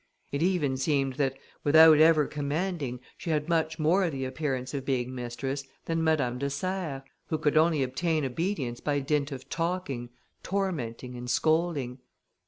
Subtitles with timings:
[0.31, 5.13] It even seemed, that without ever commanding, she had much more the appearance of being
[5.13, 10.09] mistress than Madame de Serres, who could only obtain obedience by dint of talking,
[10.41, 11.99] tormenting, and scolding.